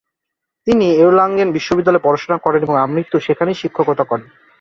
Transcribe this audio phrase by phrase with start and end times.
[0.67, 4.27] তিনি এর্লাঙেন বিশ্ববিদ্যালয়ে পড়াশোনা করেন এবং আমৃত্যু সেখানেই শিক্ষকতা করেন।